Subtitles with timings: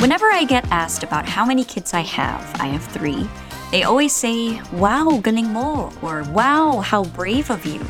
[0.00, 3.28] Whenever I get asked about how many kids I have, I have three,
[3.70, 7.84] they always say, Wow, galing mo, or Wow, how brave of you.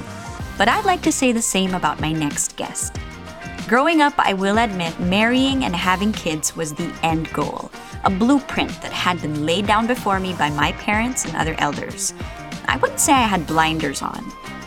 [0.59, 2.97] But I'd like to say the same about my next guest.
[3.69, 7.71] Growing up, I will admit, marrying and having kids was the end goal,
[8.03, 12.13] a blueprint that had been laid down before me by my parents and other elders.
[12.67, 14.25] I wouldn't say I had blinders on.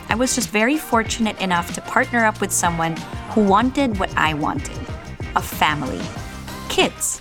[0.08, 2.96] I was just very fortunate enough to partner up with someone
[3.32, 4.78] who wanted what I wanted
[5.36, 6.00] a family.
[6.70, 7.20] Kids.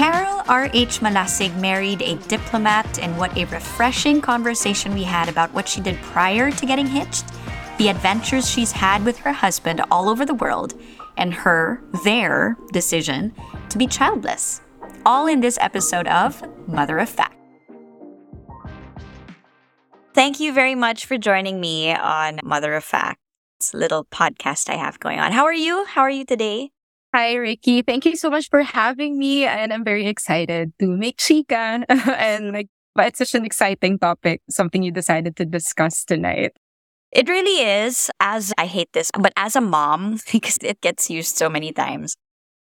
[0.00, 1.00] Carol R.H.
[1.00, 6.00] Malasig married a diplomat, and what a refreshing conversation we had about what she did
[6.00, 7.26] prior to getting hitched,
[7.76, 10.72] the adventures she's had with her husband all over the world,
[11.18, 13.34] and her, their decision
[13.68, 14.62] to be childless.
[15.04, 17.36] All in this episode of Mother of Fact.
[20.14, 23.20] Thank you very much for joining me on Mother of Fact,
[23.58, 25.32] this little podcast I have going on.
[25.32, 25.84] How are you?
[25.84, 26.70] How are you today?
[27.12, 27.82] Hi, Riki.
[27.82, 29.44] Thank you so much for having me.
[29.44, 31.84] And I'm very excited to make chica.
[31.88, 36.52] and like, but it's such an exciting topic, something you decided to discuss tonight.
[37.10, 38.10] It really is.
[38.20, 42.16] As I hate this, but as a mom, because it gets used so many times.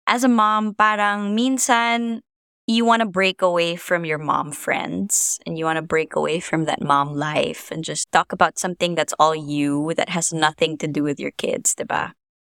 [0.05, 2.21] As a mom, parang minsan
[2.67, 6.39] you want to break away from your mom friends and you want to break away
[6.39, 10.77] from that mom life and just talk about something that's all you that has nothing
[10.77, 12.16] to do with your kids, diba?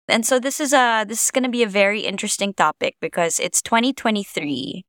[0.08, 3.40] And so this is a this is going to be a very interesting topic because
[3.40, 4.86] it's 2023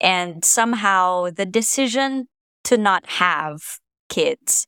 [0.00, 2.26] and somehow the decision
[2.64, 3.78] to not have
[4.08, 4.66] kids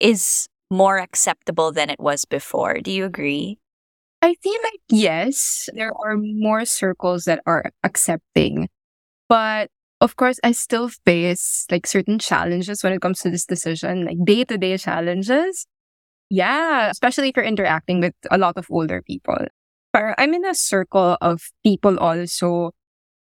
[0.00, 2.80] is more acceptable than it was before.
[2.80, 3.58] Do you agree?
[4.22, 8.68] I feel like yes, there are more circles that are accepting.
[9.28, 14.06] But of course, I still face like certain challenges when it comes to this decision,
[14.06, 15.66] like day to day challenges.
[16.30, 19.38] Yeah, especially if you're interacting with a lot of older people.
[19.92, 22.72] But I'm in a circle of people also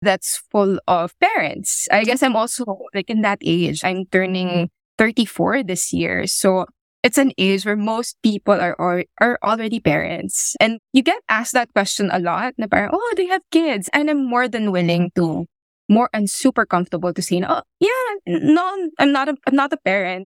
[0.02, 1.88] that's full of parents.
[1.92, 3.84] I guess I'm also like in that age.
[3.84, 6.28] I'm turning 34 this year.
[6.28, 6.66] So
[7.04, 8.76] it's an age where most people are,
[9.20, 10.56] are already parents.
[10.60, 12.54] And you get asked that question a lot.
[12.58, 13.90] Na parang, oh, they have kids.
[13.94, 15.46] And I'm more than willing to,
[15.90, 19.78] more and super comfortable to say, oh, yeah, no, I'm not a, I'm not a
[19.78, 20.28] parent.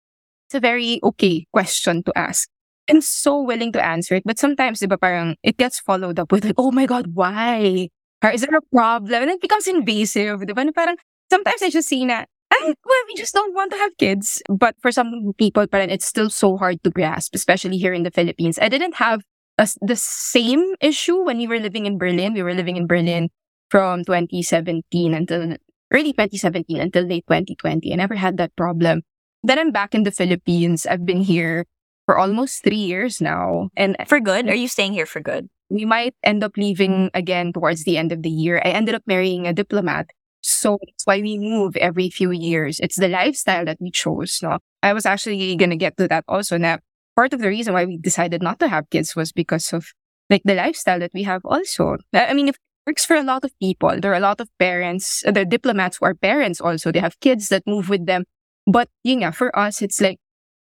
[0.49, 2.49] It's a very okay question to ask.
[2.91, 4.25] I'm so willing to answer it.
[4.27, 7.89] But sometimes, diba, parang it gets followed up with like, oh my God, why?
[8.23, 9.23] Or is there a problem?
[9.23, 10.41] And it becomes invasive.
[10.41, 10.75] Diba?
[10.75, 10.97] Parang,
[11.31, 12.05] sometimes I just see
[12.53, 14.43] I, well, we just don't want to have kids.
[14.49, 18.11] But for some people, parang it's still so hard to grasp, especially here in the
[18.11, 18.59] Philippines.
[18.61, 19.23] I didn't have
[19.57, 22.35] a, the same issue when we were living in Berlin.
[22.35, 23.31] We were living in Berlin
[23.71, 25.57] from 2017 until
[25.93, 27.93] early 2017 until late 2020.
[27.93, 29.03] I never had that problem.
[29.43, 30.87] Then I'm back in the Philippines.
[30.87, 31.67] I've been here
[32.11, 33.71] for almost three years now.
[33.77, 34.49] And for good?
[34.49, 35.49] Are you staying here for good?
[35.69, 38.61] We might end up leaving again towards the end of the year.
[38.65, 40.11] I ended up marrying a diplomat.
[40.41, 42.81] So that's why we move every few years.
[42.81, 44.41] It's the lifestyle that we chose.
[44.43, 44.59] No?
[44.83, 46.59] I was actually going to get to that also.
[46.59, 46.79] Now,
[47.15, 49.87] part of the reason why we decided not to have kids was because of
[50.29, 51.97] like the lifestyle that we have also.
[52.13, 54.49] I mean, if it works for a lot of people, there are a lot of
[54.59, 58.25] parents, the diplomats who are parents also, they have kids that move with them.
[58.67, 60.19] But, you know, for us, it's like,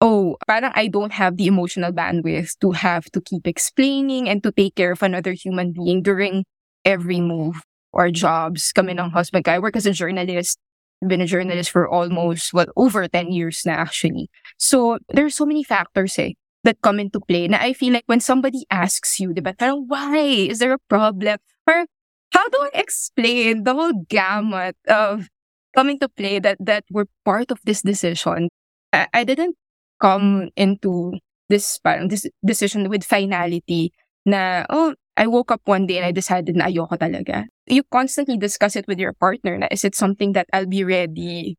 [0.03, 4.51] oh, parang I don't have the emotional bandwidth to have to keep explaining and to
[4.51, 6.45] take care of another human being during
[6.85, 7.63] every move
[7.95, 9.47] or jobs kami ng husband.
[9.47, 10.59] I work as a journalist.
[11.01, 14.27] I've been a journalist for almost, well, over 10 years na actually.
[14.59, 16.35] So, there's so many factors eh,
[16.67, 20.51] that come into play na I feel like when somebody asks you, diba, parang, why?
[20.51, 21.39] Is there a problem?
[21.67, 21.87] Or
[22.35, 25.31] how do I explain the whole gamut of
[25.75, 28.49] coming to play that, that were part of this decision?
[28.93, 29.57] I, I didn't
[30.03, 31.15] come into
[31.49, 33.93] this, parang, this decision with finality
[34.27, 37.47] na, oh, I woke up one day and I decided na ayoko talaga.
[37.67, 41.57] You constantly discuss it with your partner na is it something that I'll be ready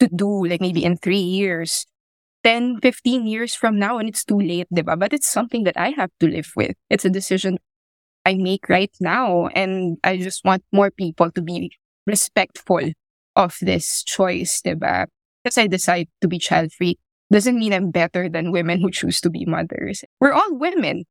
[0.00, 1.86] to do like maybe in three years,
[2.44, 4.98] 10, 15 years from now and it's too late, diba?
[4.98, 6.74] But it's something that I have to live with.
[6.90, 7.58] It's a decision
[8.24, 9.48] I make right now.
[9.48, 11.72] And I just want more people to be
[12.06, 12.92] respectful
[13.36, 15.06] of this choice, diba?
[15.44, 16.98] Because I decide to be child free
[17.30, 20.04] doesn't mean I'm better than women who choose to be mothers.
[20.20, 21.04] We're all women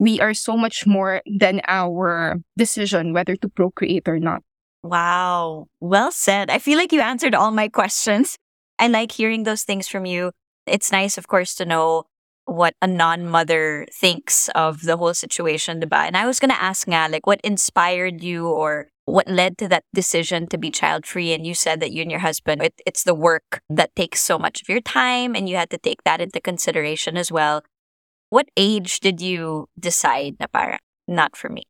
[0.00, 4.42] we are so much more than our decision whether to procreate or not.
[4.82, 5.66] Wow.
[5.78, 6.48] Well said.
[6.48, 8.36] I feel like you answered all my questions.
[8.78, 10.32] I like hearing those things from you.
[10.66, 12.04] It's nice, of course, to know
[12.50, 16.04] what a non-mother thinks of the whole situation, diba?
[16.04, 19.84] And I was gonna ask nga, like, what inspired you or what led to that
[19.94, 21.32] decision to be child-free?
[21.32, 24.36] And you said that you and your husband, it, it's the work that takes so
[24.36, 27.62] much of your time, and you had to take that into consideration as well.
[28.30, 30.76] What age did you decide na
[31.06, 31.62] not for me?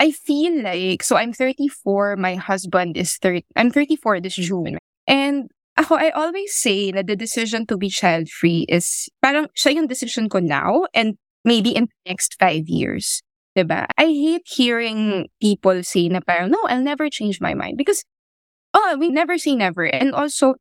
[0.00, 4.78] I feel like, so I'm 34, my husband is 30, I'm 34 this June.
[5.06, 9.86] And ako, I always say that the decision to be child-free is parang siya yung
[9.86, 13.22] decision ko now and maybe in the next five years.
[13.56, 13.86] Diba?
[13.98, 17.78] I hate hearing people say na parang, no, I'll never change my mind.
[17.78, 18.02] Because,
[18.74, 19.84] oh, we never say never.
[19.84, 20.54] And also,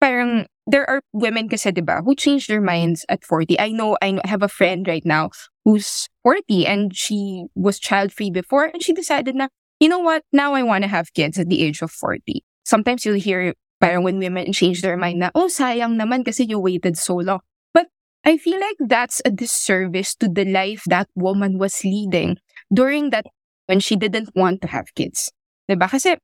[0.00, 3.58] parang, there are women kasi, diba, who change their minds at 40.
[3.60, 5.30] I know, I, know, I have a friend right now
[5.64, 10.54] who's 40 and she was child-free before and she decided na, you know what, now
[10.54, 12.42] I want to have kids at the age of 40.
[12.64, 16.58] Sometimes you'll hear parang when women change their mind na, oh, sayang naman kasi you
[16.58, 17.40] waited so long.
[17.74, 17.86] But
[18.24, 22.38] I feel like that's a disservice to the life that woman was leading
[22.72, 23.26] during that
[23.66, 25.32] when she didn't want to have kids.
[25.68, 25.90] Diba?
[25.90, 26.16] Kasi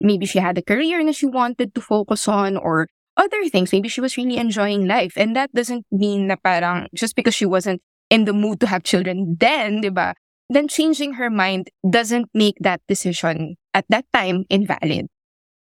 [0.00, 3.72] maybe she had a career na she wanted to focus on or other things.
[3.72, 5.14] Maybe she was really enjoying life.
[5.16, 7.80] And that doesn't mean na parang just because she wasn't
[8.10, 10.14] in the mood to have children then, diba?
[10.50, 15.06] Then changing her mind doesn't make that decision at that time invalid.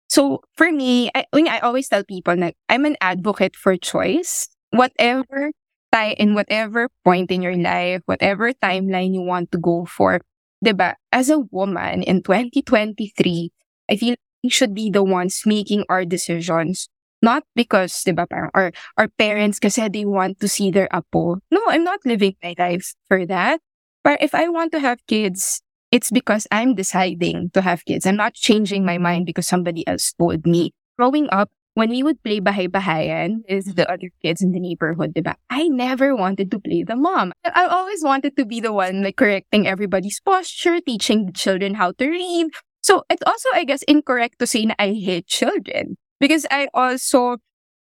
[0.07, 4.47] So for me, I, I always tell people that I'm an advocate for choice.
[4.71, 5.51] Whatever
[5.91, 10.21] tie in whatever point in your life, whatever timeline you want to go for.
[10.63, 10.95] Diba?
[11.11, 13.51] As a woman in 2023,
[13.89, 16.89] I feel we should be the ones making our decisions.
[17.21, 21.41] Not because, diba, parang, our, our parents kasi they want to see their apo.
[21.49, 23.59] No, I'm not living my life for that.
[24.03, 25.61] But if I want to have kids,
[25.91, 28.05] it's because I'm deciding to have kids.
[28.05, 30.73] I'm not changing my mind because somebody else told me.
[30.97, 35.35] Growing up, when we would play bahay-bahayan with the other kids in the neighborhood, diba?
[35.49, 37.33] I never wanted to play the mom.
[37.45, 41.91] I always wanted to be the one like correcting everybody's posture, teaching the children how
[41.91, 42.47] to read.
[42.81, 47.37] So it's also, I guess, incorrect to say that I hate children because I also,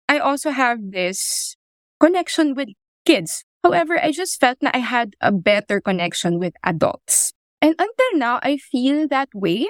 [0.10, 1.56] I also have this
[2.00, 2.70] connection with
[3.06, 3.46] kids.
[3.64, 7.32] However, I just felt that I had a better connection with adults.
[7.64, 9.66] And until now, I feel that way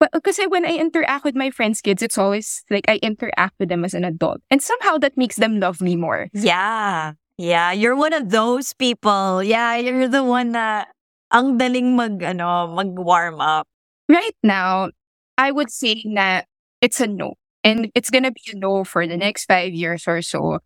[0.00, 3.54] but uh, because when I interact with my friends' kids, it's always like I interact
[3.58, 4.40] with them as an adult.
[4.50, 6.28] And somehow that makes them love me more.
[6.34, 7.12] Yeah.
[7.38, 7.72] Yeah.
[7.72, 9.42] You're one of those people.
[9.42, 9.76] Yeah.
[9.76, 10.88] You're the one that
[11.32, 13.66] ang daling mag, ano, mag warm up.
[14.08, 14.90] Right now,
[15.38, 16.46] I would say that
[16.82, 17.34] it's a no.
[17.64, 20.58] And it's going to be a no for the next five years or so.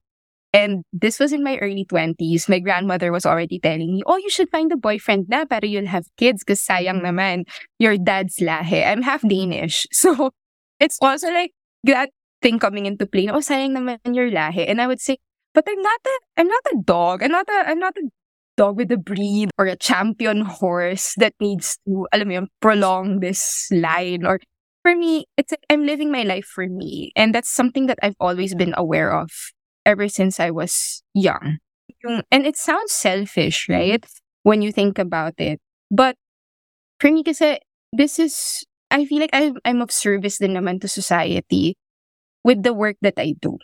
[0.52, 2.48] And this was in my early 20s.
[2.48, 5.86] My grandmother was already telling me, oh, you should find a boyfriend na para you'll
[5.86, 7.44] have kids because sayang naman
[7.78, 8.86] your dad's lahi.
[8.86, 9.86] I'm half Danish.
[9.92, 10.30] So
[10.80, 11.52] it's also like
[11.84, 12.10] that
[12.40, 13.28] thing coming into play.
[13.28, 14.64] Oh, sayang naman your lahi.
[14.64, 15.18] And I would say,
[15.52, 17.22] but I'm not a, I'm not a dog.
[17.22, 18.08] I'm not a, I'm not a
[18.56, 23.20] dog with a breed or a champion horse that needs to, alam mo yun, prolong
[23.20, 24.40] this line or
[24.82, 27.12] for me, it's like I'm living my life for me.
[27.14, 29.28] And that's something that I've always been aware of
[29.88, 31.56] ever since I was young.
[32.04, 34.04] And it sounds selfish, right?
[34.44, 35.58] When you think about it.
[35.90, 36.14] But
[37.00, 37.58] for me kasi,
[37.96, 41.74] this is, I feel like I'm, I'm of service din naman to society
[42.44, 43.56] with the work that I do.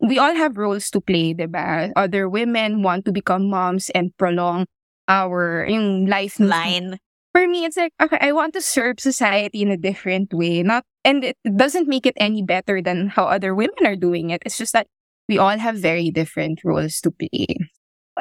[0.00, 1.92] We all have roles to play, diba?
[1.94, 4.66] Other women want to become moms and prolong
[5.06, 6.98] our yung life line.
[7.32, 10.62] For me, it's like, okay, I want to serve society in a different way.
[10.62, 14.42] Not, and it doesn't make it any better than how other women are doing it.
[14.46, 14.86] It's just that
[15.28, 17.56] we all have very different roles to play.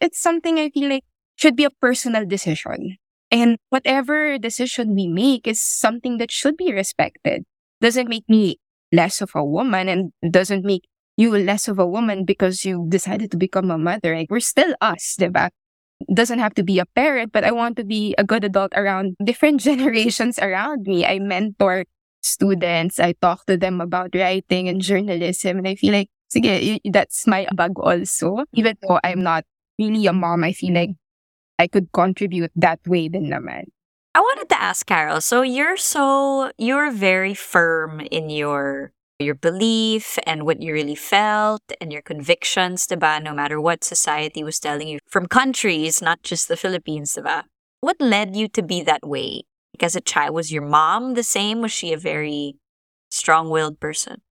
[0.02, 1.04] It's something I feel like
[1.36, 2.98] should be a personal decision.
[3.32, 7.44] And whatever decision we make is something that should be respected.
[7.82, 8.58] Doesn't make me
[8.92, 10.84] less of a woman and doesn't make
[11.18, 14.16] you less of a woman because you decided to become a mother.
[14.16, 15.50] Like we're still us, diba?
[16.14, 19.16] Doesn't have to be a parent, but I want to be a good adult around
[19.24, 21.06] different generations around me.
[21.06, 21.86] I mentor
[22.22, 23.00] students.
[23.00, 25.58] I talk to them about writing and journalism.
[25.58, 28.46] And I feel like sige, that's my bug also.
[28.54, 29.46] Even though I'm not
[29.78, 30.98] really a mom, I feel like
[31.60, 33.70] I could contribute that way din naman.
[34.16, 40.20] I wanted to ask Carol, so you're so you're very firm in your your belief
[40.26, 43.22] and what you really felt and your convictions, diba?
[43.22, 47.44] No matter what society was telling you from countries, not just the Philippines, diba?
[47.82, 49.44] What led you to be that way?
[49.72, 51.62] Because a child, was your mom the same?
[51.62, 52.56] Was she a very
[53.10, 54.22] strong-willed person?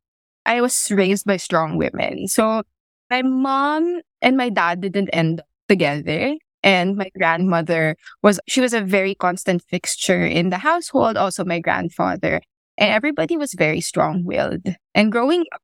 [0.44, 2.28] I was raised by strong women.
[2.28, 2.62] So
[3.10, 6.34] my mom and my dad didn't end up together.
[6.64, 11.16] And my grandmother was, she was a very constant fixture in the household.
[11.16, 12.40] Also my grandfather
[12.78, 14.66] and everybody was very strong willed.
[14.94, 15.60] And growing up,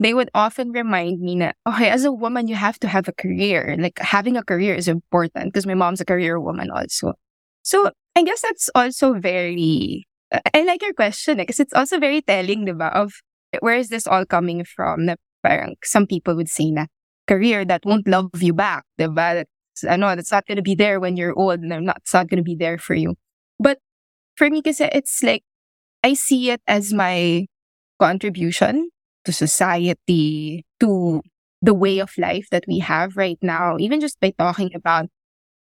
[0.00, 3.12] they would often remind me that, okay, as a woman, you have to have a
[3.12, 3.76] career.
[3.78, 7.12] Like having a career is important because my mom's a career woman also.
[7.62, 10.06] So I guess that's also very,
[10.54, 13.12] I like your question eh, because it's also very telling, diba, of
[13.60, 15.10] where is this all coming from?
[15.84, 16.86] Some people would say na
[17.26, 19.44] career that won't love you back, diba?
[19.44, 22.28] That's, know that's not going to be there when you're old and not, it's not
[22.28, 23.16] going to be there for you.
[23.58, 23.78] But
[24.36, 25.42] for me, kasi it's like,
[26.04, 27.46] I see it as my
[28.00, 28.90] contribution
[29.24, 31.22] to society, to
[31.60, 35.06] the way of life that we have right now, even just by talking about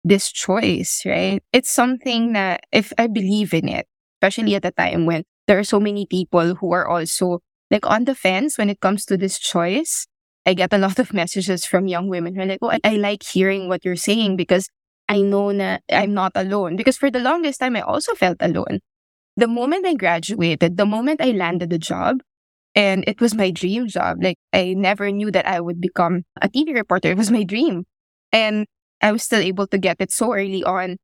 [0.05, 1.43] this choice, right?
[1.53, 3.87] It's something that if I believe in it,
[4.23, 7.41] especially at a time when there are so many people who are also
[7.71, 10.07] like on the fence when it comes to this choice.
[10.47, 12.97] I get a lot of messages from young women who are like, oh, I, I
[12.97, 14.69] like hearing what you're saying because
[15.09, 16.77] I know that I'm not alone.
[16.77, 18.81] Because for the longest time, I also felt alone.
[19.37, 22.21] The moment I graduated, the moment I landed a job,
[22.75, 24.19] and it was my dream job.
[24.23, 27.11] Like I never knew that I would become a TV reporter.
[27.11, 27.85] It was my dream.
[28.33, 28.67] And
[29.03, 30.99] I was still able to get it so early on.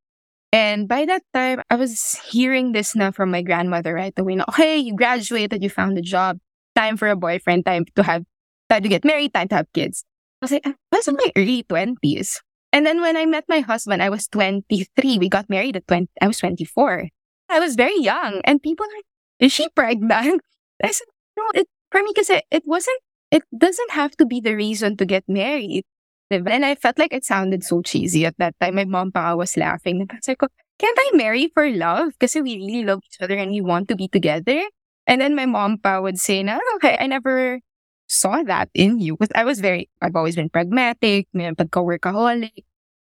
[0.52, 4.38] And by that time, I was hearing this now from my grandmother right the away.
[4.56, 6.38] hey, you graduated, you found a job,
[6.76, 8.22] time for a boyfriend, time to have,
[8.68, 10.04] time to get married, time to have kids.
[10.42, 12.40] I was like, I was in my early 20s.
[12.72, 15.18] And then when I met my husband, I was 23.
[15.18, 17.08] We got married at 20, I was 24.
[17.48, 18.40] I was very young.
[18.44, 19.06] And people are like,
[19.40, 20.42] is she pregnant?
[20.82, 21.06] I said,
[21.36, 24.96] no, it, for me, because it, it wasn't, it doesn't have to be the reason
[24.98, 25.84] to get married.
[26.30, 28.74] And I felt like it sounded so cheesy at that time.
[28.74, 30.06] My mom was laughing.
[30.10, 30.40] I was like,
[30.78, 32.12] can't I marry for love?
[32.18, 34.60] Because we really love each other and we want to be together.
[35.06, 37.60] And then my mom pa would say, no, okay, I never
[38.08, 39.16] saw that in you.
[39.16, 42.64] Because I was very, I've always been pragmatic, pagka-workaholic.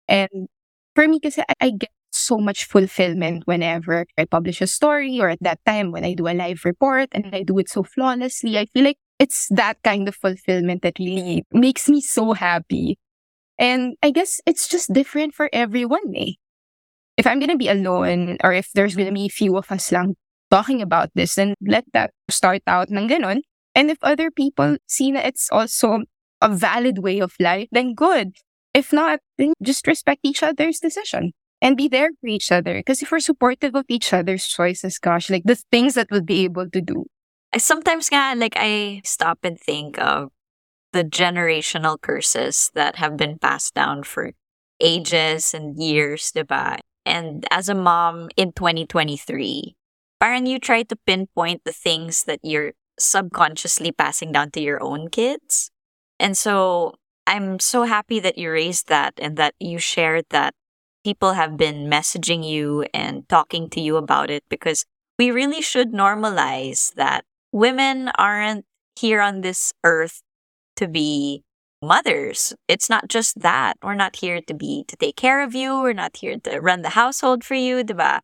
[0.07, 0.48] And
[0.95, 5.29] for me, because I, I get so much fulfillment whenever I publish a story or
[5.29, 8.57] at that time when I do a live report and I do it so flawlessly.
[8.57, 12.98] I feel like it's that kind of fulfillment that really makes me so happy.
[13.57, 16.33] And I guess it's just different for everyone, eh?
[17.17, 20.15] If I'm gonna be alone or if there's gonna be few of us lang
[20.51, 23.41] talking about this, then let that start out ng ganon.
[23.74, 26.03] And if other people see that it's also
[26.41, 28.36] a valid way of life, then good.
[28.74, 31.31] If not, then just respect each other's decision
[31.62, 32.75] and be there for each other.
[32.75, 36.43] Because if we're supportive of each other's choices, gosh, like the things that we'll be
[36.43, 37.05] able to do.
[37.58, 40.29] Sometimes nga, like I stop and think of
[40.93, 44.31] the generational curses that have been passed down for
[44.79, 46.79] ages and years, diba?
[47.05, 49.75] And as a mom in 2023,
[50.21, 55.09] parang you try to pinpoint the things that you're subconsciously passing down to your own
[55.09, 55.71] kids.
[56.19, 56.93] And so
[57.25, 60.53] I'm so happy that you raised that and that you shared that
[61.03, 64.85] people have been messaging you and talking to you about it because
[65.17, 70.21] we really should normalize that women aren't here on this earth
[70.75, 71.43] to be
[71.81, 72.53] mothers.
[72.67, 73.77] It's not just that.
[73.81, 75.81] We're not here to be to take care of you.
[75.81, 78.19] We're not here to run the household for you, diba?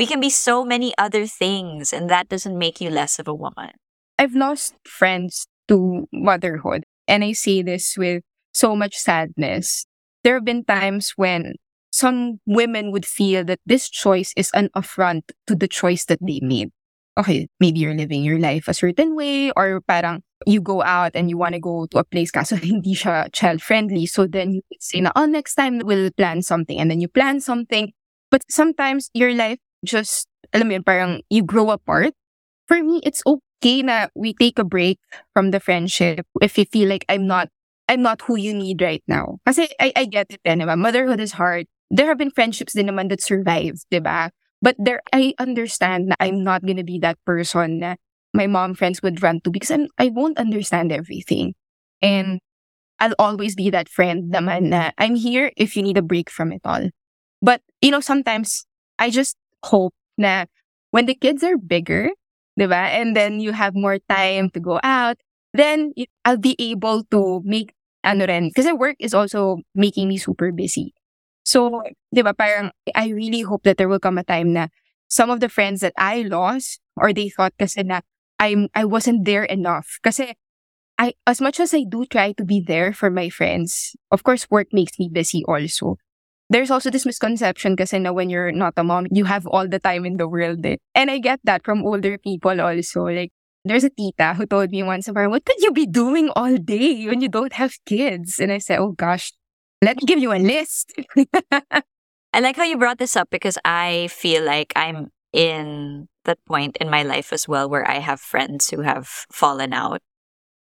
[0.00, 3.34] We can be so many other things and that doesn't make you less of a
[3.34, 3.76] woman.
[4.18, 8.22] I've lost friends to motherhood and I say this with
[8.54, 9.84] so much sadness.
[10.24, 11.56] There have been times when
[11.92, 16.40] some women would feel that this choice is an affront to the choice that they
[16.40, 16.70] made.
[17.18, 21.28] Okay, maybe you're living your life a certain way or parang you go out and
[21.28, 24.06] you want to go to a place kaso hindi siya child friendly.
[24.06, 26.80] So then you say na, oh, next time we'll plan something.
[26.80, 27.92] And then you plan something.
[28.30, 32.14] But sometimes your life just, alam mo yun, parang you grow apart.
[32.68, 34.98] For me, it's okay na we take a break
[35.34, 37.48] from the friendship if you feel like I'm not
[37.90, 39.42] I'm not who you need right now.
[39.44, 40.54] Kasi I, I get it, eh?
[40.54, 41.66] Motherhood is hard.
[41.90, 44.30] There have been friendships din naman that survived, diba?
[44.62, 47.96] But there, I understand that I'm not gonna be that person na
[48.32, 51.54] my mom friends would run to because I'm, I won't understand everything.
[52.00, 52.38] And
[53.00, 56.52] I'll always be that friend naman na I'm here if you need a break from
[56.52, 56.90] it all.
[57.42, 58.66] But, you know, sometimes
[58.98, 60.46] I just hope na
[60.90, 62.10] when the kids are bigger,
[62.58, 62.90] diba?
[62.90, 65.16] And then you have more time to go out,
[65.54, 65.92] then
[66.24, 67.72] I'll be able to make
[68.04, 70.94] ano rin, kasi work is also making me super busy.
[71.44, 71.82] So,
[72.14, 74.68] di ba, parang I really hope that there will come a time na
[75.08, 78.00] some of the friends that I lost or they thought kasi na
[78.38, 79.98] I'm, I wasn't there enough.
[80.02, 80.34] Kasi
[80.98, 84.48] I, as much as I do try to be there for my friends, of course,
[84.50, 85.96] work makes me busy also.
[86.50, 89.70] There's also this misconception because kasi na when you're not a mom, you have all
[89.70, 90.66] the time in the world.
[90.66, 90.82] Eh.
[90.98, 93.06] And I get that from older people also.
[93.06, 93.30] Like,
[93.64, 97.20] there's a tita who told me once, what could you be doing all day when
[97.20, 98.40] you don't have kids?
[98.40, 99.32] And I said, oh gosh,
[99.80, 100.92] let me give you a list.
[102.32, 106.76] I like how you brought this up because I feel like I'm in that point
[106.78, 110.00] in my life as well where I have friends who have fallen out.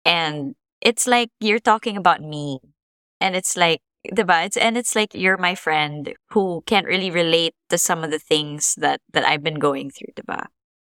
[0.03, 2.59] And it's like you're talking about me.
[3.19, 4.45] And it's like, diba?
[4.45, 8.19] It's, and it's like you're my friend who can't really relate to some of the
[8.19, 10.45] things that, that I've been going through, diba?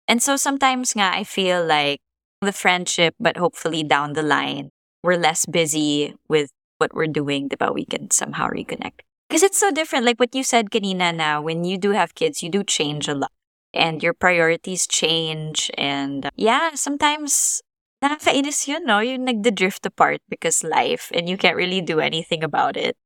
[0.08, 2.00] And so sometimes nga, I feel like
[2.40, 4.70] the friendship, but hopefully down the line,
[5.02, 7.74] we're less busy with what we're doing, diba?
[7.74, 9.00] We can somehow reconnect.
[9.28, 10.04] Because it's so different.
[10.04, 13.14] Like what you said, Kanina, now, when you do have kids, you do change a
[13.14, 13.30] lot.
[13.72, 15.70] and your priorities change.
[15.78, 17.62] And yeah, sometimes
[18.02, 19.00] nakakainis yun, no?
[19.00, 22.96] Yung nagda-drift apart because life and you can't really do anything about it.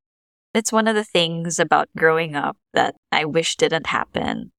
[0.54, 4.52] That's one of the things about growing up that I wish didn't happen.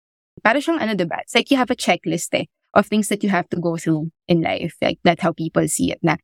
[0.42, 1.22] Para siyang ano, diba?
[1.22, 4.10] It's like you have a checklist eh, of things that you have to go through
[4.26, 4.74] in life.
[4.82, 6.16] Like that's how people see it na,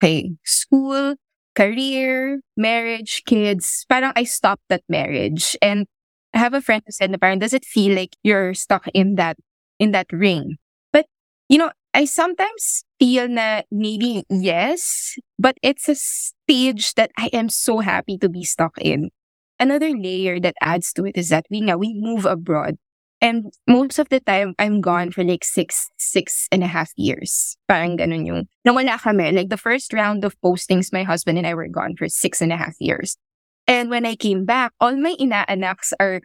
[0.00, 1.16] okay, school,
[1.54, 3.84] career, marriage, kids.
[3.88, 5.56] Parang I stopped at marriage.
[5.60, 5.86] And
[6.32, 9.16] I have a friend who said na parang, does it feel like you're stuck in
[9.16, 9.36] that,
[9.78, 10.56] in that ring?
[10.90, 11.04] But,
[11.48, 17.48] you know, I sometimes feel na maybe yes, but it's a stage that I am
[17.48, 19.10] so happy to be stuck in.
[19.58, 22.76] Another layer that adds to it is that we now we move abroad.
[23.20, 27.56] And most of the time, I'm gone for like six, six and a half years.
[27.66, 29.32] Parang ganun yung, nawala kami.
[29.32, 32.52] Like the first round of postings, my husband and I were gone for six and
[32.52, 33.18] a half years.
[33.66, 36.20] And when I came back, all my inaanaks are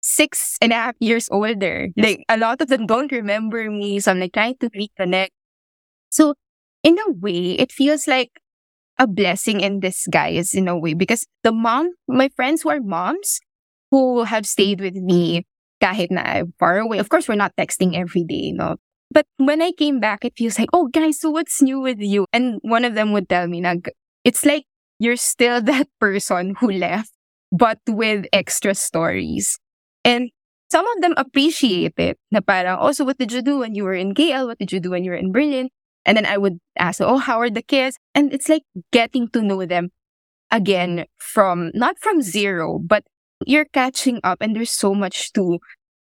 [0.00, 1.88] six and a half years older.
[1.96, 4.00] Like a lot of them don't remember me.
[4.00, 5.36] So I'm like trying to reconnect.
[6.10, 6.34] So
[6.82, 8.40] in a way, it feels like
[8.98, 13.40] a blessing in disguise in a way because the mom, my friends who are moms
[13.90, 15.44] who have stayed with me
[15.82, 16.98] kahit na far away.
[16.98, 18.76] Of course, we're not texting every day, no?
[19.10, 22.26] But when I came back, it feels like, oh, guys, so what's new with you?
[22.32, 23.74] And one of them would tell me, na,
[24.22, 24.64] it's like
[24.98, 27.10] you're still that person who left,
[27.50, 29.58] but with extra stories.
[30.04, 30.30] And
[30.70, 32.18] some of them appreciate it.
[32.30, 34.46] Na parang, oh, so what did you do when you were in KL?
[34.46, 35.70] What did you do when you were in Berlin?
[36.04, 37.98] And then I would ask, oh, how are the kids?
[38.14, 39.90] And it's like getting to know them
[40.50, 43.04] again from, not from zero, but
[43.46, 45.58] you're catching up and there's so much to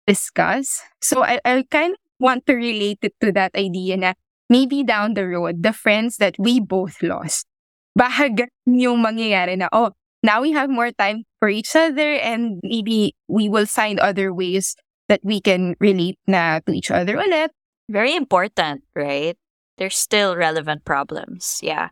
[0.07, 0.83] discuss.
[1.01, 4.13] So I, I kind of want to relate it to that idea na
[4.49, 7.47] maybe down the road, the friends that we both lost,
[7.99, 9.93] bahag yung mangyayari na, oh,
[10.23, 14.75] now we have more time for each other and maybe we will find other ways
[15.09, 17.49] that we can relate na to each other ulit.
[17.89, 19.37] Very important, right?
[19.79, 21.61] There's still relevant problems.
[21.63, 21.91] Yeah.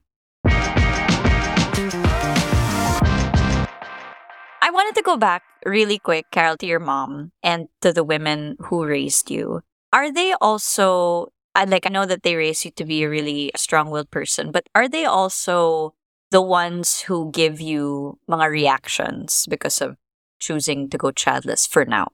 [4.61, 8.57] I wanted to go back really quick, Carol, to your mom and to the women
[8.59, 9.63] who raised you.
[9.93, 13.91] Are they also, like, I know that they raised you to be a really strong
[13.91, 15.95] willed person, but are they also
[16.33, 19.97] the ones who give you mga reactions because of
[20.41, 22.09] choosing to go childless for now?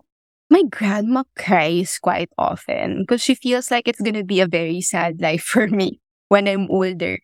[0.53, 5.17] My grandma cries quite often because she feels like it's gonna be a very sad
[5.17, 5.97] life for me
[6.29, 7.21] when I'm older.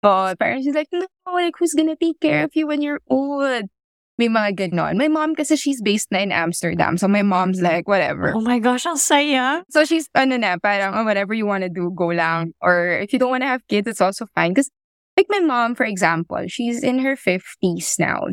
[0.00, 3.68] But parents she's like, no, like who's gonna take care of you when you're old?
[4.16, 4.96] May mga ganon.
[4.96, 6.96] My mom kasi she's based na in Amsterdam.
[6.96, 8.32] So my mom's like, whatever.
[8.32, 9.60] Oh my gosh, ang saya.
[9.68, 12.52] So she's, ano na, parang, oh, whatever you want to do, go lang.
[12.64, 14.52] Or if you don't want to have kids, it's also fine.
[14.52, 14.70] Because
[15.20, 18.24] like my mom, for example, she's in her 50s now.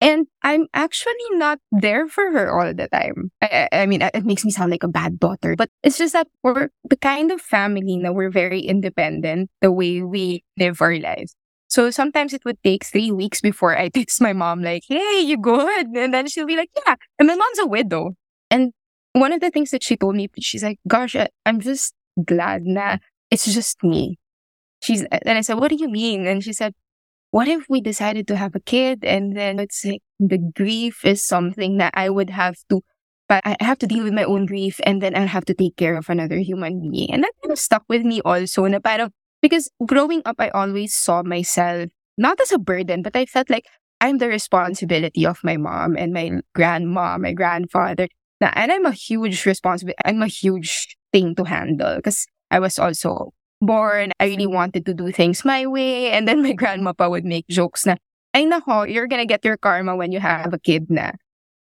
[0.00, 3.30] And I'm actually not there for her all the time.
[3.40, 6.28] I, I, mean, it makes me sound like a bad daughter, but it's just that
[6.42, 11.34] we're the kind of family that we're very independent the way we live our lives.
[11.68, 15.38] So sometimes it would take three weeks before I text my mom, like, hey, you
[15.38, 15.86] good?
[15.88, 16.96] And then she'll be like, yeah.
[17.18, 18.10] And my mom's a widow.
[18.50, 18.72] And
[19.12, 23.00] one of the things that she told me, she's like, gosh, I'm just glad that
[23.30, 24.18] it's just me
[24.80, 26.26] she's and I said, What do you mean?
[26.26, 26.74] And she said,
[27.30, 31.24] What if we decided to have a kid and then it's like the grief is
[31.24, 32.80] something that I would have to
[33.28, 35.76] but I have to deal with my own grief and then I'll have to take
[35.76, 37.10] care of another human being.
[37.12, 39.10] And that kind of stuck with me also na parang,
[39.42, 43.66] because growing up I always saw myself not as a burden, but I felt like
[44.00, 48.08] I'm the responsibility of my mom and my grandma, my grandfather.
[48.40, 49.98] Now, And I'm a huge responsibility.
[50.04, 53.32] I'm a huge thing to handle because I was also
[53.66, 56.10] born, I really wanted to do things my way.
[56.12, 57.96] And then my grandma pa would make jokes na,
[58.34, 61.12] ay nako, you're gonna get your karma when you have a kid na.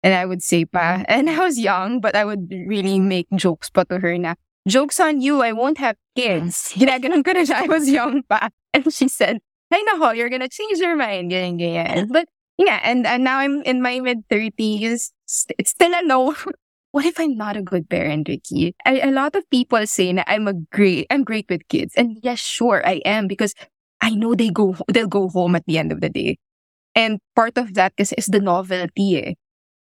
[0.03, 3.71] And I would say pa, and I was young, but I would really make jokes
[3.71, 4.35] pa to her na,
[4.67, 6.73] jokes on you, I won't have kids.
[6.77, 8.51] Ginaganon ko na siya, I was young pa.
[8.75, 9.39] And she said,
[9.73, 12.09] ay nako, you're gonna change your mind, ganyan, ganyan.
[12.11, 15.11] But yeah, and, and now I'm in my mid 30s.
[15.59, 16.35] It's still a no.
[16.93, 18.75] What if I'm not a good parent, Riki?
[18.85, 21.95] I, a lot of people say that I'm a great, I'm great with kids.
[21.97, 23.55] And yes, sure, I am because
[24.01, 26.37] I know they go, they'll go home at the end of the day.
[26.95, 29.17] And part of that is is the novelty.
[29.19, 29.35] Eh.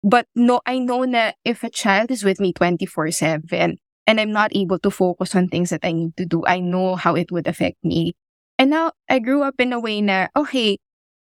[0.03, 4.31] But no, I know that if a child is with me 24 7 and I'm
[4.31, 7.31] not able to focus on things that I need to do, I know how it
[7.31, 8.13] would affect me.
[8.59, 10.77] And now I grew up in a way that, okay,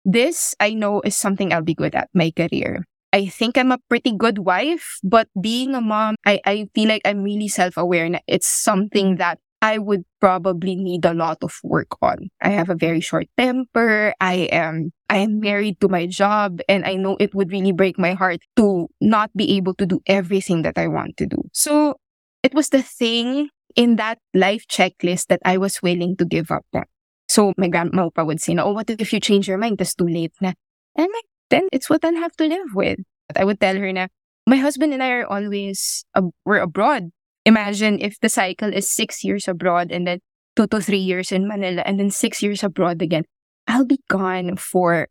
[0.05, 2.83] this I know is something I'll be good at, my career.
[3.13, 7.01] I think I'm a pretty good wife, but being a mom, I, I feel like
[7.05, 8.05] I'm really self aware.
[8.05, 9.17] and It's something mm.
[9.19, 12.29] that I would probably need a lot of work on.
[12.41, 14.13] I have a very short temper.
[14.21, 17.97] I am, I am married to my job and I know it would really break
[17.97, 21.49] my heart to not be able to do everything that I want to do.
[21.53, 21.95] So
[22.43, 26.65] it was the thing in that life checklist that I was willing to give up
[26.73, 26.83] on.
[27.27, 29.81] So my grandma would say, oh, what if you change your mind?
[29.81, 30.53] It's too late na.
[30.95, 32.99] And I'm like, then it's what I'll have to live with.
[33.35, 34.07] I would tell her na,
[34.45, 37.11] my husband and I are always, uh, we're abroad.
[37.45, 40.19] Imagine if the cycle is six years abroad and then
[40.55, 43.23] two to three years in Manila and then six years abroad again.
[43.67, 45.07] I'll be gone for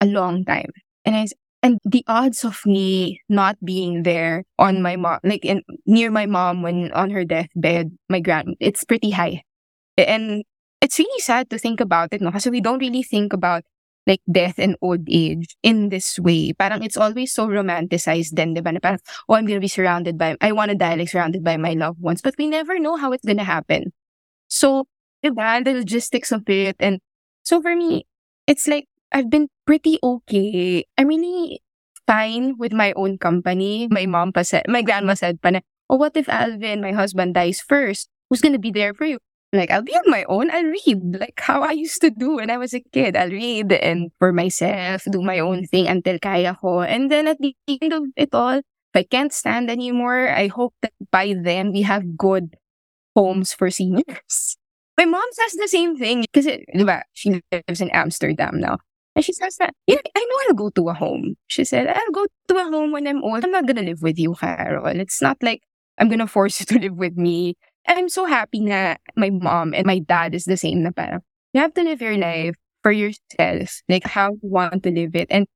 [0.00, 0.70] a long time.
[1.04, 1.26] And I,
[1.62, 6.26] and the odds of me not being there on my mom, like in, near my
[6.26, 9.42] mom when on her deathbed, my grand, it's pretty high.
[9.96, 10.44] And
[10.80, 12.30] it's really sad to think about it, no?
[12.30, 13.64] Because we don't really think about
[14.06, 16.52] like death and old age in this way.
[16.52, 18.72] Parang it's always so romanticized then, diba?
[18.72, 21.56] Na parang, oh, I'm gonna be surrounded by, I want to die like surrounded by
[21.56, 22.22] my loved ones.
[22.22, 23.92] But we never know how it's gonna happen.
[24.48, 24.86] So,
[25.24, 25.64] diba?
[25.64, 26.76] The logistics of it.
[26.78, 27.00] And
[27.42, 28.06] so for me,
[28.46, 30.84] it's like, I've been pretty okay.
[30.98, 31.62] I'm really
[32.06, 33.88] fine with my own company.
[33.90, 37.34] My mom pa said, my grandma said pa na, oh, what if Alvin, my husband,
[37.34, 38.08] dies first?
[38.30, 39.18] Who's gonna be there for you?
[39.56, 40.50] Like, I'll be on my own.
[40.50, 43.16] I'll read like how I used to do when I was a kid.
[43.16, 46.82] I'll read and for myself, do my own thing until kaya ko.
[46.82, 50.74] And then at the end of it all, if I can't stand anymore, I hope
[50.82, 52.56] that by then we have good
[53.14, 54.56] homes for seniors.
[54.98, 56.48] My mom says the same thing because
[57.12, 58.78] she lives in Amsterdam now.
[59.14, 61.36] And she says that, yeah, I know I'll go to a home.
[61.48, 63.44] She said, I'll go to a home when I'm old.
[63.44, 64.86] I'm not going to live with you, Carol.
[64.86, 65.62] It's not like
[65.98, 67.56] I'm going to force you to live with me.
[67.86, 71.22] I'm so happy na my mom and my dad is the same na parang
[71.52, 75.26] you have to live your life for yourself, like how you want to live it.
[75.30, 75.46] And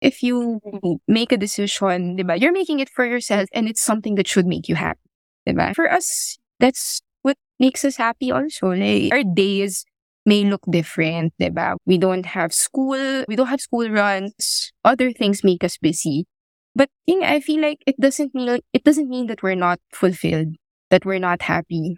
[0.00, 0.60] if you
[1.06, 4.68] make a decision, diba, you're making it for yourself and it's something that should make
[4.68, 4.98] you happy.
[5.46, 5.74] Diba?
[5.74, 8.72] For us, that's what makes us happy also.
[8.72, 9.84] Like our days
[10.24, 11.76] may look different, diba?
[11.86, 16.26] We don't have school, we don't have school runs, other things make us busy.
[16.74, 20.54] But know, I feel like it doesn't mean it doesn't mean that we're not fulfilled
[20.90, 21.96] that we're not happy.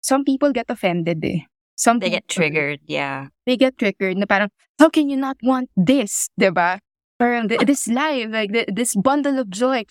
[0.00, 1.40] Some people get offended eh.
[1.76, 3.28] Some they get triggered, yeah.
[3.44, 6.80] They get triggered na parang, how can you not want this, diba?
[7.18, 9.84] Parang this life, like this bundle of joy.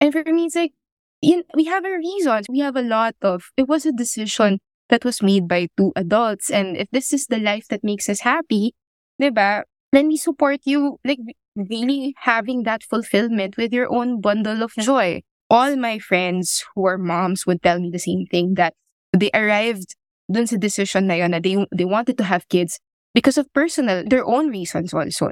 [0.00, 0.72] And for me, it's like,
[1.20, 2.46] you know, we have our reasons.
[2.48, 6.50] We have a lot of, it was a decision that was made by two adults.
[6.50, 8.74] And if this is the life that makes us happy,
[9.20, 9.62] diba?
[9.92, 11.18] Then we support you, like
[11.56, 16.98] really having that fulfillment with your own bundle of joy all my friends who are
[16.98, 18.74] moms would tell me the same thing that
[19.12, 19.94] they arrived
[20.30, 22.80] dun sa decision na yun na they, they wanted to have kids
[23.14, 25.30] because of personal, their own reasons also.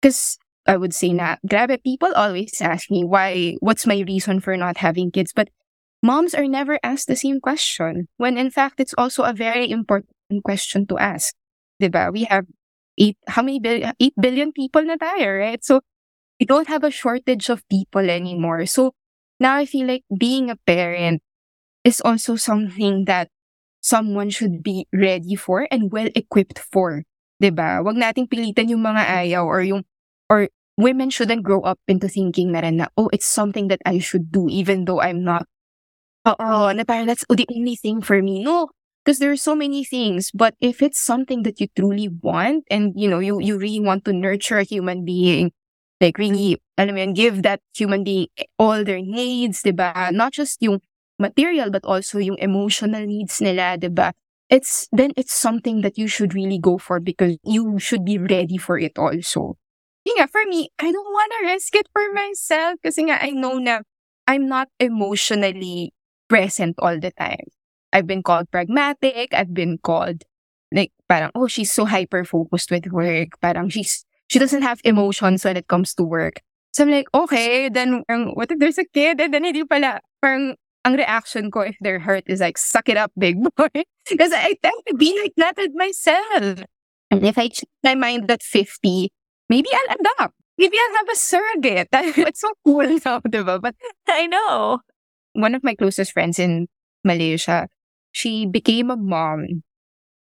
[0.00, 4.56] Because I would say na, grabe, people always ask me why, what's my reason for
[4.56, 5.32] not having kids?
[5.34, 5.48] But
[6.02, 10.42] moms are never asked the same question when in fact it's also a very important
[10.44, 11.34] question to ask.
[11.80, 12.12] Diba?
[12.12, 12.46] We have
[12.98, 15.64] eight, how many billion, eight billion people na tayo, right?
[15.64, 15.80] So
[16.40, 18.66] we don't have a shortage of people anymore.
[18.66, 18.94] So
[19.42, 21.22] now I feel like being a parent
[21.84, 23.28] is also something that
[23.82, 27.04] someone should be ready for and well equipped for.
[27.42, 27.82] ba?
[27.82, 29.82] Wag nating pilitan yung mga ayaw or yung
[30.30, 30.46] or
[30.78, 34.30] women shouldn't grow up into thinking na rin na, oh, it's something that I should
[34.30, 35.50] do even though I'm not.
[36.24, 38.46] Oh, na parang that's the only thing for me.
[38.46, 38.70] No,
[39.04, 40.30] because there are so many things.
[40.30, 44.04] But if it's something that you truly want and, you know, you, you really want
[44.06, 45.50] to nurture a human being,
[46.02, 48.26] like really, alam mo give that human being
[48.58, 50.10] all their needs, diba?
[50.10, 50.82] Not just yung
[51.22, 54.10] material, but also yung emotional needs nila, diba?
[54.50, 58.58] It's, then it's something that you should really go for because you should be ready
[58.58, 59.56] for it also.
[60.04, 63.86] Yung for me, I don't want to risk it for myself nga I know na
[64.26, 65.94] I'm not emotionally
[66.28, 67.46] present all the time.
[67.92, 69.30] I've been called pragmatic.
[69.32, 70.24] I've been called
[70.72, 73.38] like parang, oh, she's so hyper focused with work.
[73.40, 76.40] Parang she's she doesn't have emotions when it comes to work.
[76.72, 79.20] So I'm like, okay, then what if there's a kid?
[79.20, 80.00] And then hindi pala.
[80.24, 80.56] Parang
[80.88, 83.68] ang reaction ko if they're hurt is like, suck it up, big boy.
[84.08, 86.64] Because I tend to be like that with myself.
[87.12, 89.12] And if I change my mind at 50,
[89.52, 90.34] maybe I'll adopt.
[90.56, 91.92] Maybe I'll have a surrogate.
[91.92, 93.60] It's so cool now, diba?
[93.60, 93.76] But
[94.08, 94.80] I know.
[95.36, 96.72] One of my closest friends in
[97.04, 97.68] Malaysia,
[98.16, 99.62] she became a mom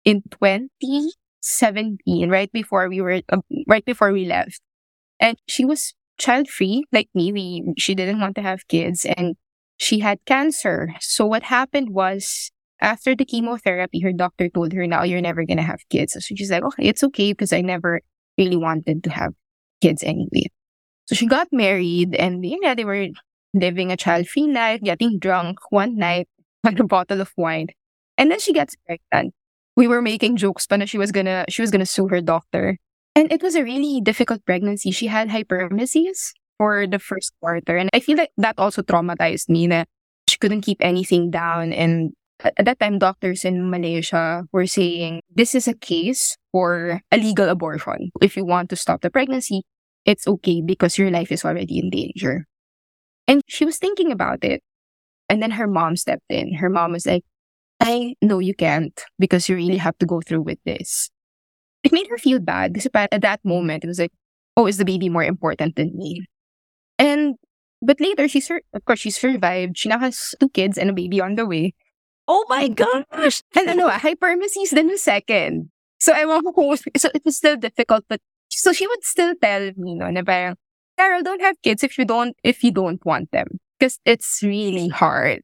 [0.07, 4.61] in 20 17, right before we were, uh, right before we left.
[5.19, 7.31] And she was child free, like me.
[7.31, 9.35] We, she didn't want to have kids and
[9.77, 10.89] she had cancer.
[10.99, 15.57] So what happened was after the chemotherapy, her doctor told her, now you're never going
[15.57, 16.13] to have kids.
[16.13, 18.01] So she's like, okay, it's okay because I never
[18.37, 19.33] really wanted to have
[19.81, 20.47] kids anyway.
[21.07, 23.07] So she got married and yeah, they were
[23.53, 26.27] living a child free life, getting drunk one night
[26.65, 27.67] on a bottle of wine.
[28.17, 29.33] And then she gets pregnant
[29.79, 32.75] we were making jokes but she was gonna she was gonna sue her doctor.
[33.15, 34.91] And it was a really difficult pregnancy.
[34.91, 37.77] She had hyperemesis for the first quarter.
[37.77, 39.67] And I feel like that also traumatized me.
[39.67, 39.87] that
[40.27, 41.71] she couldn't keep anything down.
[41.71, 42.11] And
[42.43, 47.47] at that time, doctors in Malaysia were saying this is a case for a legal
[47.47, 48.11] abortion.
[48.21, 49.63] If you want to stop the pregnancy,
[50.03, 52.45] it's okay because your life is already in danger.
[53.27, 54.61] And she was thinking about it.
[55.29, 56.55] And then her mom stepped in.
[56.55, 57.23] Her mom was like,
[57.79, 61.09] I know you can't because you really have to go through with this.
[61.83, 64.11] It made her feel bad because at that moment, it was like,
[64.57, 66.25] oh, is the baby more important than me?
[66.97, 67.35] And,
[67.81, 69.77] but later, she, sur- of course, she survived.
[69.77, 71.73] She now has two kids and a baby on the way.
[72.27, 73.41] Oh my gosh!
[73.57, 75.71] And ano, ah, hyperemesis then a second.
[75.99, 76.45] So I want
[76.95, 80.55] so it was still difficult, but so she would still tell me, no, na parang,
[80.95, 83.59] Carol, don't have kids if you don't, if you don't want them.
[83.79, 85.41] Because it's really hard.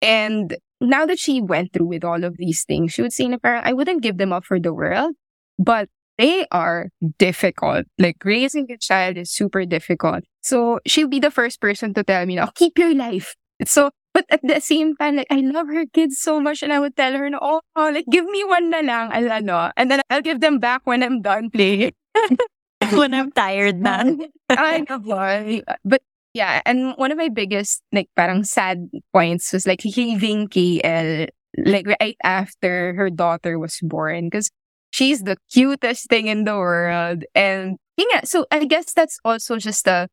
[0.00, 3.62] And now that she went through with all of these things, she would say, parang,
[3.64, 5.14] I wouldn't give them up for the world,
[5.58, 7.86] but they are difficult.
[7.98, 10.24] Like raising a child is super difficult.
[10.42, 13.36] So she'll be the first person to tell me, now, keep your life.
[13.64, 16.80] So, but at the same time, like I love her kids so much, and I
[16.80, 20.22] would tell her, oh, oh like give me one na lang, ano, and then I'll
[20.22, 21.92] give them back when I'm done playing.
[22.92, 24.04] when I'm tired na.
[24.50, 25.60] I know.
[25.84, 26.02] But
[26.36, 31.86] yeah, and one of my biggest like parang sad points was like leaving KL like
[31.98, 34.50] right after her daughter was born because
[34.90, 37.24] she's the cutest thing in the world.
[37.34, 40.08] And yeah, so I guess that's also just a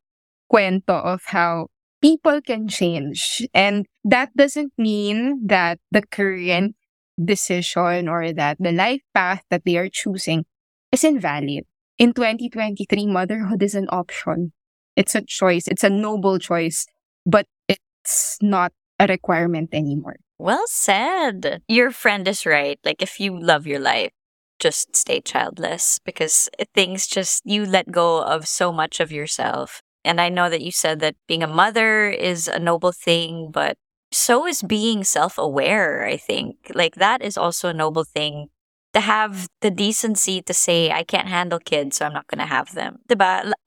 [0.47, 1.67] cuento of how
[2.01, 3.45] people can change.
[3.53, 6.77] And that doesn't mean that the current
[7.19, 10.45] decision or that the life path that they are choosing
[10.93, 11.65] is invalid.
[11.97, 14.53] In 2023, motherhood is an option.
[14.95, 15.67] It's a choice.
[15.67, 16.85] It's a noble choice,
[17.25, 20.17] but it's not a requirement anymore.
[20.37, 21.61] Well said.
[21.67, 22.79] Your friend is right.
[22.83, 24.11] Like, if you love your life,
[24.59, 29.81] just stay childless because things just, you let go of so much of yourself.
[30.05, 33.77] And I know that you said that being a mother is a noble thing, but
[34.11, 36.71] so is being self aware, I think.
[36.73, 38.49] Like, that is also a noble thing
[38.93, 42.45] to have the decency to say, I can't handle kids, so I'm not going to
[42.45, 42.99] have them.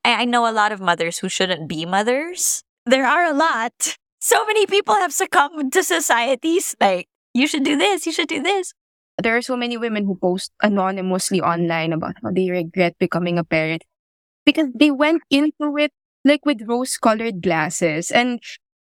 [0.05, 2.63] I know a lot of mothers who shouldn't be mothers.
[2.85, 3.97] There are a lot.
[4.19, 8.41] So many people have succumbed to societies like, you should do this, you should do
[8.41, 8.73] this.
[9.21, 13.43] There are so many women who post anonymously online about how they regret becoming a
[13.43, 13.83] parent
[14.45, 15.91] because they went into it
[16.25, 18.11] like with rose colored glasses.
[18.11, 18.39] And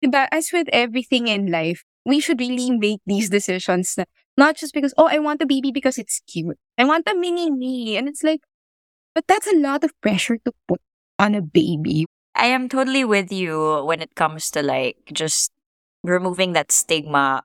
[0.04, 3.96] diba, as with everything in life, we should really make these decisions
[4.38, 6.58] not just because, oh, I want a baby because it's cute.
[6.78, 7.96] I want a mini me.
[7.96, 8.40] And it's like,
[9.14, 10.80] but that's a lot of pressure to put
[11.18, 12.06] on a baby.
[12.34, 15.52] I am totally with you when it comes to like just
[16.04, 17.42] removing that stigma.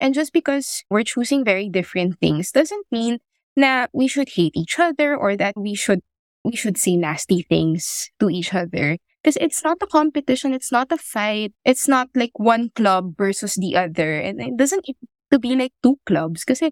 [0.00, 3.18] And just because we're choosing very different things doesn't mean
[3.56, 6.00] that we should hate each other or that we should
[6.44, 8.96] we should say nasty things to each other.
[9.22, 13.56] Because it's not a competition, it's not a fight, it's not like one club versus
[13.56, 14.16] the other.
[14.16, 14.86] And it doesn't
[15.30, 16.44] to be like two clubs.
[16.44, 16.62] Because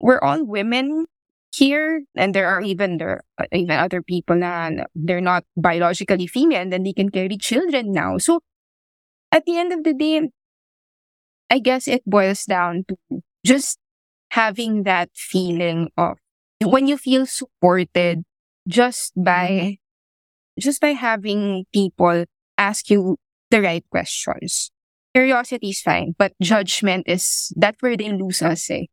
[0.00, 1.06] we're all women
[1.54, 6.60] here and there are even there uh, even other people na they're not biologically female
[6.60, 8.18] and then they can carry children now.
[8.18, 8.40] So
[9.32, 10.30] at the end of the day
[11.50, 12.96] i guess it boils down to
[13.44, 13.78] just
[14.30, 16.18] having that feeling of
[16.62, 18.22] when you feel supported
[18.68, 19.76] just by
[20.58, 22.24] just by having people
[22.58, 23.16] ask you
[23.50, 24.70] the right questions
[25.14, 28.68] Curiosity is fine, but judgment is that's where they lose us.
[28.70, 28.86] Eh.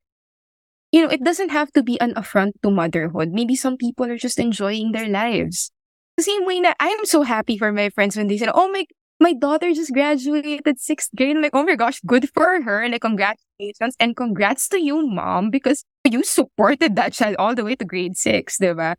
[0.92, 3.30] You know, it doesn't have to be an affront to motherhood.
[3.32, 5.72] Maybe some people are just enjoying their lives.
[6.18, 8.70] The same way that I am so happy for my friends when they said, "Oh
[8.70, 8.86] my,
[9.20, 12.92] my daughter just graduated sixth grade." I'm like, "Oh my gosh, good for her!" And
[12.92, 17.76] like, congratulations and congrats to you, mom, because you supported that child all the way
[17.76, 18.96] to grade six, diba?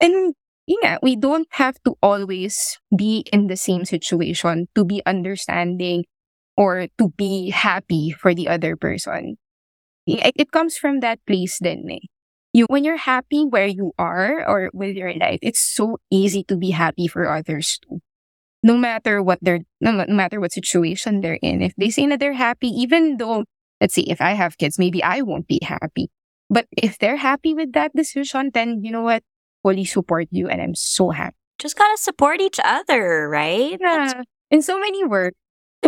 [0.00, 0.34] And
[0.66, 6.04] yeah, we don't have to always be in the same situation to be understanding
[6.58, 9.38] or to be happy for the other person.
[10.06, 12.10] It, it comes from that place then eh.
[12.52, 16.56] You, when you're happy where you are or with your life, it's so easy to
[16.56, 18.00] be happy for others too.
[18.64, 21.62] No matter what they're, no, matter what situation they're in.
[21.62, 23.44] If they say that they're happy, even though,
[23.80, 26.10] let's see, if I have kids, maybe I won't be happy.
[26.50, 29.22] But if they're happy with that decision, then you know what?
[29.62, 31.36] Fully support you and I'm so happy.
[31.58, 33.78] Just gotta support each other, right?
[33.78, 34.22] Yeah.
[34.50, 35.36] In so many words,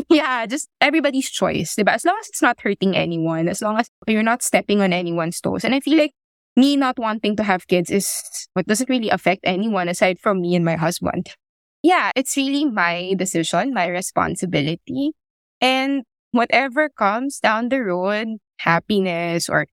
[0.09, 1.95] yeah, just everybody's choice, diba?
[1.95, 5.41] As long as it's not hurting anyone, as long as you're not stepping on anyone's
[5.41, 5.65] toes.
[5.65, 6.13] And I feel like
[6.57, 8.09] me not wanting to have kids is
[8.55, 11.35] what doesn't really affect anyone aside from me and my husband.
[11.83, 15.13] Yeah, it's really my decision, my responsibility.
[15.61, 19.67] And whatever comes down the road, happiness or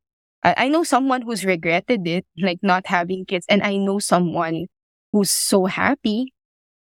[0.43, 4.67] I know someone who's regretted it, like not having kids, and I know someone
[5.11, 6.33] who's so happy.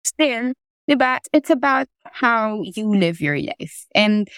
[0.02, 0.54] Still,
[0.88, 1.20] Diba?
[1.32, 3.86] It's about how you live your life.
[3.94, 4.28] And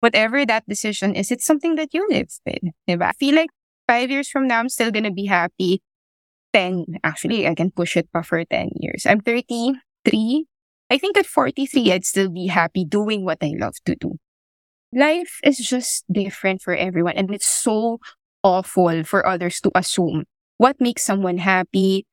[0.00, 2.72] whatever that decision is, it's something that you live with.
[2.88, 3.06] Diba?
[3.06, 3.50] I feel like
[3.86, 5.82] five years from now, I'm still gonna be happy.
[6.52, 9.06] 10, actually, I can push it for 10 years.
[9.06, 10.46] I'm 33.
[10.90, 14.16] I think at 43, I'd still be happy doing what I love to do.
[14.92, 17.12] Life is just different for everyone.
[17.14, 17.98] And it's so
[18.42, 20.24] awful for others to assume
[20.56, 22.06] what makes someone happy,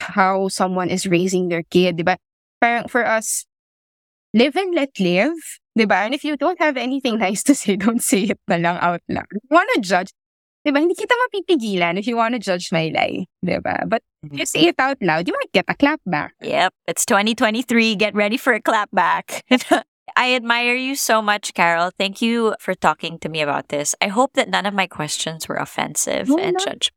[0.00, 2.16] how someone is raising their kid, diba?
[2.62, 3.42] Parang for us,
[4.30, 5.34] live and let live,
[5.74, 6.06] diba?
[6.06, 9.02] And if you don't have anything nice to say, don't say it na lang out
[9.10, 9.26] loud.
[9.34, 10.14] If you wanna judge,
[10.62, 10.78] diba?
[10.78, 13.90] Hindi kita mapipigilan if you wanna judge my lie, diba?
[13.90, 14.54] But if you mm-hmm.
[14.54, 16.38] say it out loud, you might get a clap back.
[16.38, 17.98] Yep, it's 2023.
[17.98, 19.42] Get ready for a clap back.
[20.14, 21.90] I admire you so much, Carol.
[21.98, 23.94] Thank you for talking to me about this.
[24.00, 26.64] I hope that none of my questions were offensive No, and no.
[26.64, 26.92] judge.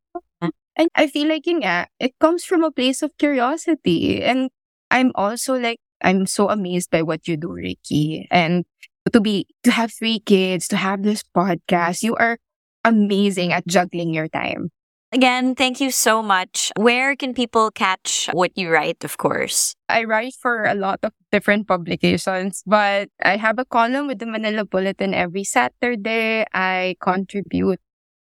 [0.75, 4.21] And I feel like yun nga, it comes from a place of curiosity.
[4.21, 4.51] And
[4.95, 8.29] I'm also like, I'm so amazed by what you do, Riki.
[8.31, 8.63] And
[9.11, 12.37] to be, to have three kids, to have this podcast, you are
[12.85, 14.71] amazing at juggling your time.
[15.11, 16.71] Again, thank you so much.
[16.77, 19.75] Where can people catch what you write, of course?
[19.89, 24.25] I write for a lot of different publications, but I have a column with the
[24.25, 26.45] Manila Bulletin every Saturday.
[26.53, 27.79] I contribute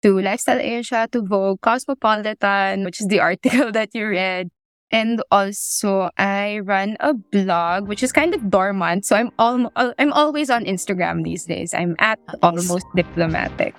[0.02, 4.50] to Lifestyle Asia, to Vogue, Cosmopolitan, which is the article that you read.
[4.90, 9.04] And also, I run a blog, which is kind of dormant.
[9.04, 11.74] So I'm al- I'm always on Instagram these days.
[11.74, 13.74] I'm at almost diplomatic.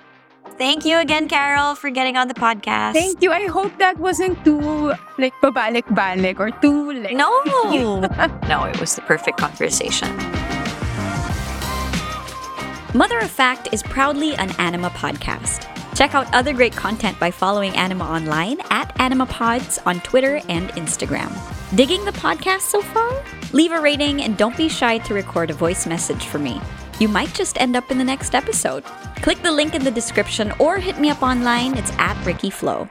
[0.56, 2.92] Thank you again, Carol, for getting on the podcast.
[2.92, 3.32] Thank you.
[3.32, 7.32] I hope that wasn't too like pabalik-balik or too like No,
[8.46, 10.14] no, it was the perfect conversation.
[12.94, 15.64] Mother of Fact is proudly an Anima podcast.
[16.00, 21.30] Check out other great content by following Anima online at AnimaPods on Twitter and Instagram.
[21.76, 23.22] Digging the podcast so far?
[23.52, 26.58] Leave a rating and don't be shy to record a voice message for me.
[27.00, 28.82] You might just end up in the next episode.
[29.16, 31.76] Click the link in the description or hit me up online.
[31.76, 32.88] It's at Riki Flow.